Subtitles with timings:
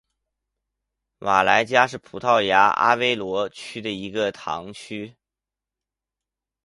[1.19, 5.15] 瓦莱加是葡萄牙阿威罗区的一个堂区。